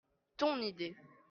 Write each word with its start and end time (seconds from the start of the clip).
Ton 0.37 0.59
idée. 0.63 0.97